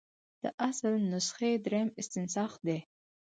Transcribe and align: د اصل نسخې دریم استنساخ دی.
د 0.43 0.45
اصل 0.69 0.93
نسخې 1.11 1.51
دریم 1.65 1.89
استنساخ 2.01 2.51
دی. 2.65 2.79